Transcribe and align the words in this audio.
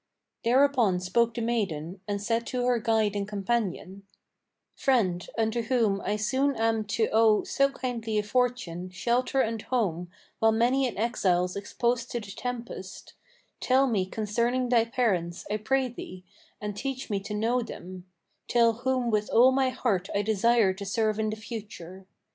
Thereupon 0.43 0.99
spoke 0.99 1.35
the 1.35 1.43
maiden, 1.43 2.01
and 2.07 2.19
said 2.19 2.47
to 2.47 2.65
her 2.65 2.79
guide 2.79 3.15
and 3.15 3.27
companion: 3.27 4.01
"Friend, 4.73 5.23
unto 5.37 5.61
whom 5.61 6.01
I 6.03 6.15
soon 6.15 6.55
am 6.55 6.85
to 6.85 7.07
owe 7.13 7.43
so 7.43 7.69
kindly 7.69 8.17
a 8.17 8.23
fortune, 8.23 8.89
Shelter 8.89 9.41
and 9.41 9.61
home, 9.61 10.09
while 10.39 10.53
many 10.53 10.87
an 10.87 10.97
exile's 10.97 11.55
exposed 11.55 12.09
to 12.13 12.19
the 12.19 12.31
tempest, 12.31 13.13
Tell 13.59 13.85
me 13.85 14.07
concerning 14.07 14.69
thy 14.69 14.85
parents, 14.85 15.45
I 15.51 15.57
pray 15.57 15.87
thee, 15.87 16.25
and 16.59 16.75
teach 16.75 17.11
me 17.11 17.19
to 17.19 17.35
know 17.35 17.61
them, 17.61 18.07
Them 18.51 18.73
whom 18.77 19.11
with 19.11 19.29
all 19.29 19.51
my 19.51 19.69
heart 19.69 20.09
I 20.15 20.23
desire 20.23 20.73
to 20.73 20.83
serve 20.83 21.19
in 21.19 21.29
the 21.29 21.35
future. 21.35 22.07